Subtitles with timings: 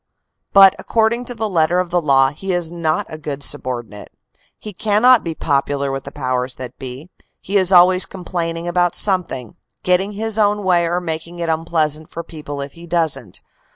[0.51, 4.11] But according to the letter of the law, he is not a good subordinate.
[4.57, 9.57] He cannot be popular with the powers that be; he is always complaining about something;
[9.83, 13.41] getting his own way or making it unpleasant for people if he doesn t.